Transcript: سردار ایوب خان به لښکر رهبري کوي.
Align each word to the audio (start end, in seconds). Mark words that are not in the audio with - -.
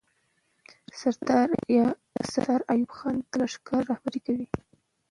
سردار 0.99 1.49
ایوب 2.71 2.89
خان 2.97 3.15
به 3.29 3.35
لښکر 3.41 3.81
رهبري 3.91 4.19
کوي. 4.25 4.47